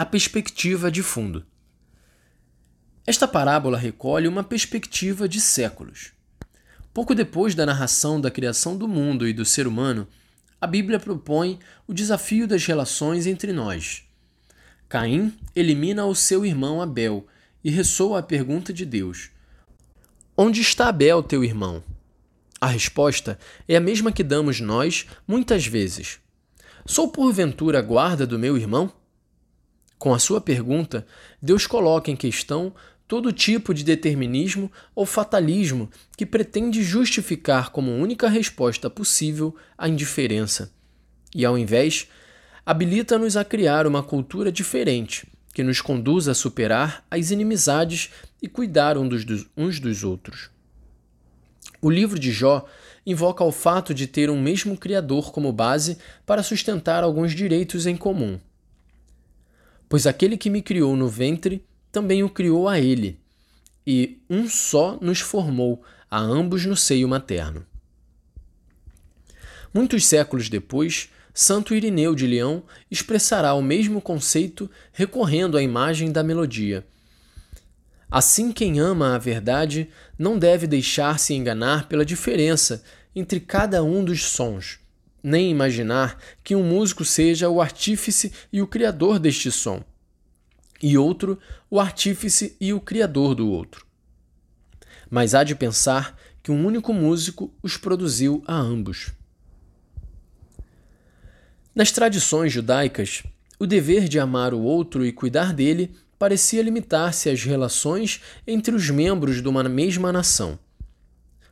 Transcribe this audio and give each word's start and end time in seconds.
A 0.00 0.06
perspectiva 0.06 0.92
de 0.92 1.02
fundo. 1.02 1.44
Esta 3.04 3.26
parábola 3.26 3.76
recolhe 3.76 4.28
uma 4.28 4.44
perspectiva 4.44 5.28
de 5.28 5.40
séculos. 5.40 6.12
Pouco 6.94 7.16
depois 7.16 7.52
da 7.52 7.66
narração 7.66 8.20
da 8.20 8.30
criação 8.30 8.78
do 8.78 8.86
mundo 8.86 9.26
e 9.26 9.32
do 9.32 9.44
ser 9.44 9.66
humano, 9.66 10.06
a 10.60 10.68
Bíblia 10.68 11.00
propõe 11.00 11.58
o 11.84 11.92
desafio 11.92 12.46
das 12.46 12.64
relações 12.64 13.26
entre 13.26 13.52
nós. 13.52 14.04
Caim 14.88 15.36
elimina 15.52 16.06
o 16.06 16.14
seu 16.14 16.46
irmão 16.46 16.80
Abel 16.80 17.26
e 17.64 17.68
ressoa 17.68 18.20
a 18.20 18.22
pergunta 18.22 18.72
de 18.72 18.86
Deus: 18.86 19.30
Onde 20.36 20.60
está 20.60 20.90
Abel, 20.90 21.24
teu 21.24 21.42
irmão? 21.42 21.82
A 22.60 22.68
resposta 22.68 23.36
é 23.66 23.74
a 23.74 23.80
mesma 23.80 24.12
que 24.12 24.22
damos 24.22 24.60
nós 24.60 25.06
muitas 25.26 25.66
vezes: 25.66 26.20
Sou 26.86 27.08
porventura 27.08 27.82
guarda 27.82 28.24
do 28.24 28.38
meu 28.38 28.56
irmão? 28.56 28.92
Com 29.98 30.14
a 30.14 30.18
sua 30.18 30.40
pergunta, 30.40 31.06
Deus 31.42 31.66
coloca 31.66 32.10
em 32.10 32.16
questão 32.16 32.72
todo 33.08 33.32
tipo 33.32 33.72
de 33.72 33.82
determinismo 33.82 34.70
ou 34.94 35.04
fatalismo 35.04 35.90
que 36.16 36.26
pretende 36.26 36.82
justificar 36.82 37.70
como 37.70 37.90
única 37.90 38.28
resposta 38.28 38.88
possível 38.88 39.56
a 39.76 39.88
indiferença. 39.88 40.70
E, 41.34 41.44
ao 41.44 41.58
invés, 41.58 42.06
habilita-nos 42.64 43.36
a 43.36 43.44
criar 43.44 43.86
uma 43.86 44.02
cultura 44.02 44.52
diferente, 44.52 45.26
que 45.54 45.64
nos 45.64 45.80
conduz 45.80 46.28
a 46.28 46.34
superar 46.34 47.04
as 47.10 47.30
inimizades 47.30 48.10
e 48.40 48.46
cuidar 48.46 48.96
uns 48.98 49.24
dos 49.80 50.04
outros. 50.04 50.50
O 51.80 51.90
livro 51.90 52.18
de 52.18 52.30
Jó 52.30 52.66
invoca 53.06 53.42
o 53.42 53.50
fato 53.50 53.94
de 53.94 54.06
ter 54.06 54.30
um 54.30 54.40
mesmo 54.40 54.76
Criador 54.76 55.32
como 55.32 55.52
base 55.52 55.96
para 56.26 56.42
sustentar 56.42 57.02
alguns 57.02 57.34
direitos 57.34 57.86
em 57.86 57.96
comum. 57.96 58.38
Pois 59.88 60.06
aquele 60.06 60.36
que 60.36 60.50
me 60.50 60.62
criou 60.62 60.96
no 60.96 61.08
ventre 61.08 61.64
também 61.90 62.22
o 62.22 62.28
criou 62.28 62.68
a 62.68 62.78
ele, 62.78 63.18
e 63.86 64.20
um 64.28 64.48
só 64.48 64.98
nos 65.00 65.20
formou, 65.20 65.82
a 66.10 66.18
ambos 66.18 66.64
no 66.66 66.76
seio 66.76 67.08
materno. 67.08 67.64
Muitos 69.72 70.06
séculos 70.06 70.48
depois, 70.48 71.10
Santo 71.32 71.74
Irineu 71.74 72.14
de 72.14 72.26
Leão 72.26 72.62
expressará 72.90 73.54
o 73.54 73.62
mesmo 73.62 74.00
conceito 74.00 74.70
recorrendo 74.92 75.56
à 75.56 75.62
imagem 75.62 76.10
da 76.10 76.22
melodia. 76.22 76.86
Assim, 78.10 78.52
quem 78.52 78.80
ama 78.80 79.14
a 79.14 79.18
verdade 79.18 79.88
não 80.18 80.38
deve 80.38 80.66
deixar-se 80.66 81.34
enganar 81.34 81.88
pela 81.88 82.04
diferença 82.04 82.82
entre 83.14 83.38
cada 83.38 83.84
um 83.84 84.02
dos 84.02 84.24
sons, 84.24 84.80
nem 85.22 85.50
imaginar 85.50 86.18
que 86.42 86.54
um 86.54 86.62
músico 86.62 87.04
seja 87.04 87.48
o 87.48 87.60
artífice 87.60 88.32
e 88.52 88.62
o 88.62 88.66
criador 88.66 89.18
deste 89.18 89.50
som 89.50 89.82
e 90.82 90.96
outro 90.96 91.38
o 91.70 91.80
artífice 91.80 92.56
e 92.60 92.72
o 92.72 92.80
criador 92.80 93.34
do 93.34 93.48
outro. 93.50 93.86
Mas 95.10 95.34
há 95.34 95.42
de 95.42 95.54
pensar 95.54 96.18
que 96.42 96.50
um 96.50 96.64
único 96.64 96.92
músico 96.92 97.52
os 97.62 97.76
produziu 97.76 98.42
a 98.46 98.54
ambos. 98.54 99.12
Nas 101.74 101.92
tradições 101.92 102.52
judaicas, 102.52 103.22
o 103.58 103.66
dever 103.66 104.08
de 104.08 104.18
amar 104.18 104.54
o 104.54 104.60
outro 104.60 105.04
e 105.04 105.12
cuidar 105.12 105.52
dele 105.52 105.94
parecia 106.18 106.62
limitar-se 106.62 107.30
às 107.30 107.42
relações 107.44 108.20
entre 108.46 108.74
os 108.74 108.90
membros 108.90 109.40
de 109.40 109.48
uma 109.48 109.62
mesma 109.64 110.12
nação. 110.12 110.58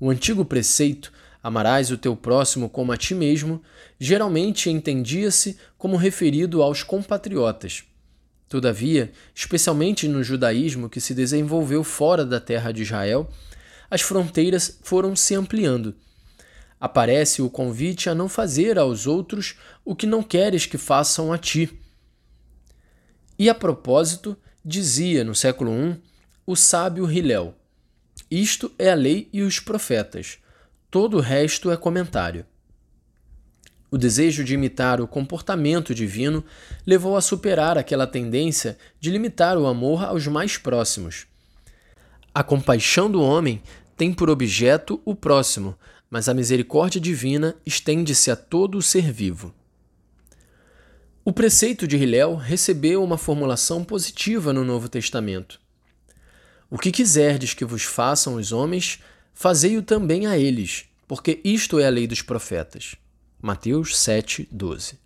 O 0.00 0.10
antigo 0.10 0.44
preceito, 0.44 1.12
amarás 1.42 1.90
o 1.90 1.98
teu 1.98 2.16
próximo 2.16 2.68
como 2.68 2.92
a 2.92 2.96
ti 2.96 3.14
mesmo, 3.14 3.62
geralmente 3.98 4.70
entendia-se 4.70 5.56
como 5.76 5.96
referido 5.96 6.62
aos 6.62 6.82
compatriotas, 6.82 7.84
Todavia, 8.48 9.12
especialmente 9.34 10.08
no 10.08 10.22
judaísmo 10.22 10.88
que 10.88 11.02
se 11.02 11.14
desenvolveu 11.14 11.84
fora 11.84 12.24
da 12.24 12.40
terra 12.40 12.72
de 12.72 12.82
Israel, 12.82 13.28
as 13.90 14.00
fronteiras 14.00 14.78
foram 14.82 15.14
se 15.14 15.34
ampliando. 15.34 15.94
Aparece 16.80 17.42
o 17.42 17.50
convite 17.50 18.08
a 18.08 18.14
não 18.14 18.28
fazer 18.28 18.78
aos 18.78 19.06
outros 19.06 19.56
o 19.84 19.94
que 19.94 20.06
não 20.06 20.22
queres 20.22 20.64
que 20.64 20.78
façam 20.78 21.30
a 21.30 21.36
ti. 21.36 21.78
E 23.38 23.50
a 23.50 23.54
propósito, 23.54 24.36
dizia 24.64 25.24
no 25.24 25.34
século 25.34 25.70
I 25.70 26.00
o 26.46 26.56
sábio 26.56 27.10
Hillel: 27.10 27.54
Isto 28.30 28.72
é 28.78 28.90
a 28.90 28.94
lei 28.94 29.28
e 29.30 29.42
os 29.42 29.60
profetas, 29.60 30.38
todo 30.90 31.16
o 31.18 31.20
resto 31.20 31.70
é 31.70 31.76
comentário. 31.76 32.46
O 33.90 33.96
desejo 33.96 34.44
de 34.44 34.54
imitar 34.54 35.00
o 35.00 35.08
comportamento 35.08 35.94
divino 35.94 36.44
levou 36.86 37.16
a 37.16 37.22
superar 37.22 37.78
aquela 37.78 38.06
tendência 38.06 38.76
de 39.00 39.10
limitar 39.10 39.56
o 39.56 39.66
amor 39.66 40.04
aos 40.04 40.26
mais 40.26 40.58
próximos. 40.58 41.26
A 42.34 42.42
compaixão 42.42 43.10
do 43.10 43.22
homem 43.22 43.62
tem 43.96 44.12
por 44.12 44.28
objeto 44.28 45.00
o 45.04 45.14
próximo, 45.14 45.74
mas 46.10 46.28
a 46.28 46.34
misericórdia 46.34 47.00
divina 47.00 47.56
estende-se 47.64 48.30
a 48.30 48.36
todo 48.36 48.76
o 48.76 48.82
ser 48.82 49.10
vivo. 49.10 49.54
O 51.24 51.32
preceito 51.32 51.86
de 51.86 51.96
Hillel 51.96 52.36
recebeu 52.36 53.02
uma 53.02 53.18
formulação 53.18 53.84
positiva 53.84 54.52
no 54.52 54.64
Novo 54.64 54.88
Testamento. 54.88 55.60
O 56.70 56.78
que 56.78 56.92
quiserdes 56.92 57.54
que 57.54 57.64
vos 57.64 57.82
façam 57.82 58.34
os 58.34 58.52
homens, 58.52 59.00
fazei-o 59.40 59.84
também 59.84 60.26
a 60.26 60.36
eles, 60.36 60.86
porque 61.06 61.40
isto 61.44 61.78
é 61.78 61.86
a 61.86 61.90
lei 61.90 62.08
dos 62.08 62.22
profetas. 62.22 62.96
Mateus 63.40 63.96
7, 63.96 64.48
12. 64.50 64.98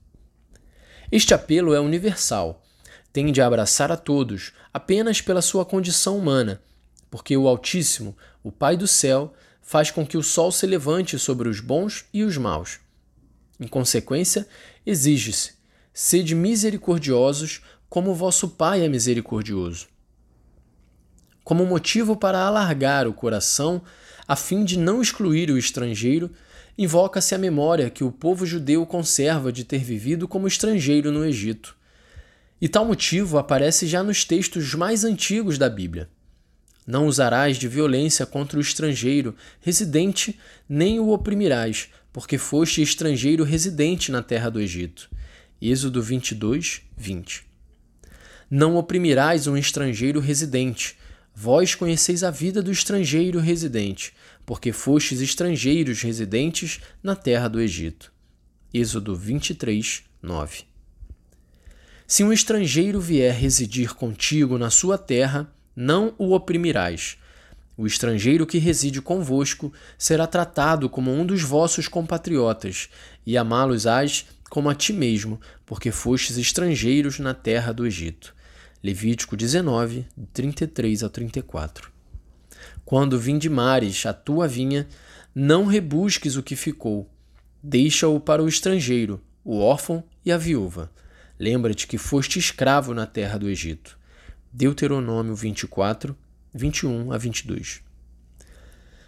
Este 1.12 1.34
apelo 1.34 1.74
é 1.74 1.80
universal, 1.80 2.64
tende 3.12 3.42
a 3.42 3.46
abraçar 3.46 3.92
a 3.92 3.96
todos 3.96 4.52
apenas 4.72 5.20
pela 5.20 5.42
sua 5.42 5.66
condição 5.66 6.16
humana, 6.16 6.62
porque 7.10 7.36
o 7.36 7.46
Altíssimo, 7.46 8.16
o 8.42 8.50
Pai 8.50 8.74
do 8.74 8.88
céu, 8.88 9.34
faz 9.60 9.90
com 9.90 10.06
que 10.06 10.16
o 10.16 10.22
sol 10.22 10.50
se 10.50 10.66
levante 10.66 11.18
sobre 11.18 11.46
os 11.46 11.60
bons 11.60 12.06
e 12.10 12.22
os 12.22 12.38
maus. 12.38 12.80
Em 13.60 13.68
consequência, 13.68 14.48
exige-se: 14.86 15.52
sede 15.92 16.34
misericordiosos, 16.34 17.60
como 17.86 18.14
vosso 18.14 18.48
Pai 18.48 18.82
é 18.82 18.88
misericordioso. 18.88 19.88
Como 21.44 21.66
motivo 21.66 22.16
para 22.16 22.46
alargar 22.46 23.06
o 23.06 23.12
coração, 23.12 23.82
a 24.32 24.36
fim 24.36 24.64
de 24.64 24.78
não 24.78 25.02
excluir 25.02 25.50
o 25.50 25.58
estrangeiro, 25.58 26.30
invoca-se 26.78 27.34
a 27.34 27.38
memória 27.38 27.90
que 27.90 28.02
o 28.02 28.10
povo 28.10 28.46
judeu 28.46 28.86
conserva 28.86 29.52
de 29.52 29.62
ter 29.62 29.84
vivido 29.84 30.26
como 30.26 30.48
estrangeiro 30.48 31.12
no 31.12 31.22
Egito. 31.22 31.76
E 32.58 32.66
tal 32.66 32.86
motivo 32.86 33.36
aparece 33.36 33.86
já 33.86 34.02
nos 34.02 34.24
textos 34.24 34.72
mais 34.72 35.04
antigos 35.04 35.58
da 35.58 35.68
Bíblia. 35.68 36.08
Não 36.86 37.06
usarás 37.06 37.58
de 37.58 37.68
violência 37.68 38.24
contra 38.24 38.56
o 38.56 38.62
estrangeiro 38.62 39.36
residente, 39.60 40.40
nem 40.66 40.98
o 40.98 41.10
oprimirás, 41.10 41.90
porque 42.10 42.38
foste 42.38 42.80
estrangeiro 42.80 43.44
residente 43.44 44.10
na 44.10 44.22
terra 44.22 44.48
do 44.48 44.62
Egito. 44.62 45.10
Êxodo 45.60 46.00
22, 46.00 46.80
20. 46.96 47.44
Não 48.50 48.76
oprimirás 48.76 49.46
um 49.46 49.58
estrangeiro 49.58 50.20
residente. 50.20 50.96
Vós 51.34 51.74
conheceis 51.74 52.22
a 52.22 52.30
vida 52.30 52.62
do 52.62 52.70
estrangeiro 52.70 53.40
residente, 53.40 54.12
porque 54.44 54.70
fostes 54.70 55.20
estrangeiros 55.20 56.02
residentes 56.02 56.80
na 57.02 57.16
terra 57.16 57.48
do 57.48 57.60
Egito. 57.60 58.12
Êxodo 58.72 59.16
23, 59.16 60.04
9. 60.20 60.64
Se 62.06 62.22
um 62.22 62.32
estrangeiro 62.32 63.00
vier 63.00 63.34
residir 63.34 63.94
contigo 63.94 64.58
na 64.58 64.68
sua 64.68 64.98
terra, 64.98 65.50
não 65.74 66.14
o 66.18 66.34
oprimirás. 66.34 67.16
O 67.78 67.86
estrangeiro 67.86 68.46
que 68.46 68.58
reside 68.58 69.00
convosco 69.00 69.72
será 69.96 70.26
tratado 70.26 70.90
como 70.90 71.10
um 71.10 71.24
dos 71.24 71.42
vossos 71.42 71.88
compatriotas, 71.88 72.90
e 73.24 73.38
amá-los-ás 73.38 74.26
como 74.50 74.68
a 74.68 74.74
ti 74.74 74.92
mesmo, 74.92 75.40
porque 75.64 75.90
fostes 75.90 76.36
estrangeiros 76.36 77.18
na 77.18 77.32
terra 77.32 77.72
do 77.72 77.86
Egito. 77.86 78.34
Levítico 78.82 79.36
19, 79.36 80.06
33 80.32 81.04
a 81.04 81.08
34. 81.08 81.92
Quando 82.84 83.16
vindimares 83.16 84.04
a 84.06 84.12
tua 84.12 84.48
vinha, 84.48 84.88
não 85.32 85.66
rebusques 85.66 86.34
o 86.34 86.42
que 86.42 86.56
ficou. 86.56 87.08
Deixa-o 87.62 88.18
para 88.18 88.42
o 88.42 88.48
estrangeiro, 88.48 89.20
o 89.44 89.60
órfão 89.60 90.02
e 90.24 90.32
a 90.32 90.36
viúva. 90.36 90.90
Lembra-te 91.38 91.86
que 91.86 91.96
foste 91.96 92.40
escravo 92.40 92.92
na 92.92 93.06
terra 93.06 93.38
do 93.38 93.48
Egito. 93.48 93.96
Deuteronômio 94.52 95.36
24, 95.36 96.16
21 96.52 97.12
a 97.12 97.18
22. 97.18 97.82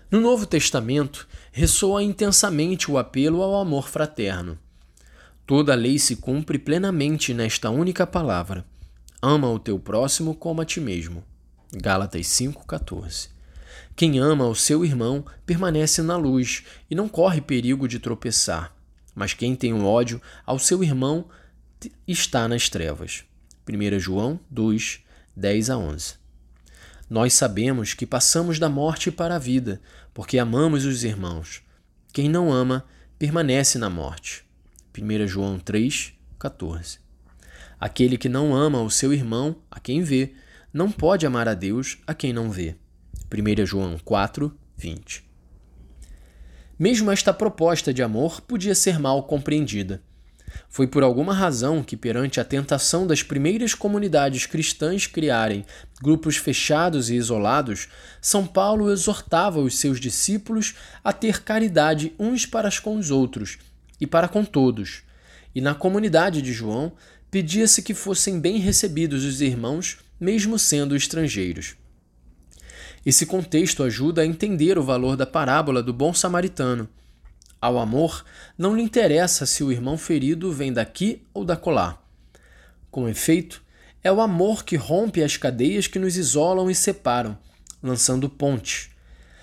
No 0.09 0.21
Novo 0.21 0.47
Testamento, 0.47 1.27
ressoa 1.51 2.01
intensamente 2.01 2.89
o 2.93 2.97
apelo 2.97 3.43
ao 3.43 3.61
amor 3.61 3.89
fraterno. 3.89 4.57
Toda 5.45 5.73
a 5.73 5.77
lei 5.77 5.99
se 5.99 6.15
cumpre 6.15 6.61
plenamente 6.61 7.35
nesta 7.35 7.71
única 7.71 8.07
palavra: 8.07 8.65
ama 9.25 9.49
o 9.49 9.59
teu 9.59 9.79
próximo 9.79 10.35
como 10.35 10.61
a 10.61 10.65
ti 10.65 10.81
mesmo. 10.81 11.25
Gálatas 11.73 12.27
5,14. 12.27 13.31
Quem 13.97 14.19
ama 14.19 14.47
o 14.47 14.55
seu 14.55 14.85
irmão 14.85 15.25
permanece 15.47 16.03
na 16.03 16.17
luz 16.17 16.65
e 16.91 16.95
não 16.95 17.09
corre 17.09 17.41
perigo 17.41 17.89
de 17.89 17.99
tropeçar. 17.99 18.75
Mas 19.15 19.33
quem 19.33 19.57
tem 19.57 19.73
um 19.73 19.87
ódio 19.87 20.21
ao 20.45 20.59
seu 20.59 20.85
irmão 20.85 21.27
está 22.07 22.47
nas 22.49 22.69
trevas. 22.69 23.25
1 23.69 23.99
João 23.99 24.39
2, 24.51 25.01
10 25.37 25.71
a 25.71 25.79
11. 25.79 26.15
Nós 27.09 27.33
sabemos 27.35 27.95
que 27.95 28.07
passamos 28.07 28.59
da 28.59 28.69
morte 28.69 29.11
para 29.11 29.37
a 29.37 29.39
vida, 29.39 29.81
porque 30.13 30.39
amamos 30.39 30.85
os 30.85 31.05
irmãos. 31.05 31.63
Quem 32.13 32.29
não 32.29 32.53
ama, 32.53 32.85
permanece 33.19 33.79
na 33.79 33.89
morte. 33.89 34.45
1 34.97 35.27
João 35.27 35.59
3, 35.59 36.13
14. 36.39 37.04
Aquele 37.85 38.17
que 38.17 38.31
não 38.31 38.57
ama 38.57 38.81
o 38.81 38.91
seu 38.91 39.13
irmão, 39.13 39.57
a 39.71 39.79
quem 39.79 40.01
vê, 40.01 40.33
não 40.73 40.91
pode 40.91 41.27
amar 41.27 41.47
a 41.47 41.53
Deus, 41.53 41.99
a 42.07 42.15
quem 42.15 42.33
não 42.33 42.51
vê. 42.51 42.77
1 43.31 43.67
João 43.67 43.99
4, 44.03 44.57
20. 44.75 45.23
Mesmo 46.79 47.11
esta 47.11 47.31
proposta 47.31 47.93
de 47.93 48.03
amor 48.03 48.41
podia 48.41 48.75
ser 48.75 48.99
mal 48.99 49.25
compreendida. 49.25 50.03
Foi 50.67 50.87
por 50.87 51.03
alguma 51.03 51.35
razão 51.35 51.83
que, 51.83 51.95
perante 51.95 52.41
a 52.41 52.45
tentação 52.45 53.07
das 53.07 53.23
primeiras 53.23 53.75
comunidades 53.75 54.47
cristãs 54.47 55.07
criarem 55.07 55.63
grupos 56.03 56.39
fechados 56.39 57.11
e 57.11 57.17
isolados, 57.17 57.89
São 58.19 58.47
Paulo 58.47 58.91
exortava 58.91 59.61
os 59.61 59.79
seus 59.79 60.01
discípulos 60.01 60.75
a 61.05 61.13
ter 61.13 61.43
caridade 61.43 62.15
uns 62.19 62.47
para 62.47 62.71
com 62.81 62.97
os 62.97 63.11
outros 63.11 63.59
e 64.01 64.07
para 64.07 64.27
com 64.27 64.43
todos. 64.43 65.03
E 65.55 65.61
na 65.61 65.75
comunidade 65.75 66.41
de 66.43 66.53
João, 66.53 66.93
pedia-se 67.35 67.83
que 67.83 67.95
fossem 67.95 68.39
bem 68.39 68.59
recebidos 68.59 69.25
os 69.25 69.41
irmãos, 69.41 69.99
mesmo 70.21 70.57
sendo 70.57 70.95
estrangeiros. 70.95 71.75
Esse 73.05 73.27
contexto 73.27 73.83
ajuda 73.83 74.23
a 74.23 74.25
entender 74.25 74.79
o 74.79 74.85
valor 74.85 75.17
da 75.17 75.27
parábola 75.27 75.83
do 75.83 75.93
bom 75.93 76.15
samaritano. 76.15 76.89
Ao 77.61 77.77
amor, 77.77 78.25
não 78.57 78.77
lhe 78.77 78.83
interessa 78.83 79.47
se 79.47 79.65
o 79.65 79.73
irmão 79.73 79.99
ferido 79.99 80.53
vem 80.53 80.73
daqui 80.73 81.23
ou 81.35 81.45
da 81.45 81.57
colar. 81.57 82.09
Com 82.89 83.09
efeito, 83.09 83.65
é 84.01 84.13
o 84.13 84.21
amor 84.21 84.65
que 84.65 84.77
rompe 84.77 85.21
as 85.21 85.37
cadeias 85.37 85.89
que 85.89 85.99
nos 85.99 86.17
isolam 86.17 86.71
e 86.71 86.75
separam, 86.75 87.37
lançando 87.83 88.29
pontes. 88.29 88.91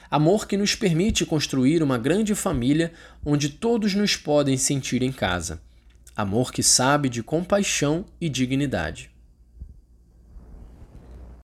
Amor 0.10 0.48
que 0.48 0.56
nos 0.56 0.76
permite 0.76 1.26
construir 1.26 1.84
uma 1.84 1.98
grande 1.98 2.36
família 2.36 2.94
onde 3.26 3.50
todos 3.50 3.94
nos 3.94 4.16
podem 4.16 4.56
sentir 4.56 5.04
em 5.04 5.12
casa. 5.12 5.60
Amor 6.22 6.52
que 6.52 6.62
sabe 6.62 7.10
de 7.10 7.24
compaixão 7.24 8.06
e 8.22 8.30
dignidade. 8.30 9.11